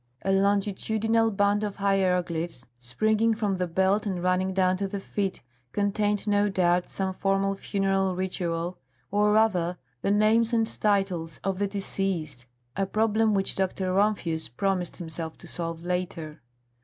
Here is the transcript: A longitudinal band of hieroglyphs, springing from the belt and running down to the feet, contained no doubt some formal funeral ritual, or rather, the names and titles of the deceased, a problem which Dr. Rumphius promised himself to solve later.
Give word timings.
A 0.25 0.31
longitudinal 0.31 1.29
band 1.29 1.63
of 1.63 1.75
hieroglyphs, 1.75 2.65
springing 2.79 3.35
from 3.35 3.57
the 3.57 3.67
belt 3.67 4.07
and 4.07 4.23
running 4.23 4.51
down 4.51 4.75
to 4.77 4.87
the 4.87 4.99
feet, 4.99 5.43
contained 5.73 6.25
no 6.27 6.49
doubt 6.49 6.89
some 6.89 7.13
formal 7.13 7.53
funeral 7.53 8.15
ritual, 8.15 8.79
or 9.11 9.31
rather, 9.31 9.77
the 10.01 10.09
names 10.09 10.53
and 10.53 10.65
titles 10.65 11.39
of 11.43 11.59
the 11.59 11.67
deceased, 11.67 12.47
a 12.75 12.87
problem 12.87 13.35
which 13.35 13.53
Dr. 13.55 13.93
Rumphius 13.93 14.49
promised 14.49 14.97
himself 14.97 15.37
to 15.37 15.45
solve 15.47 15.83
later. 15.83 16.41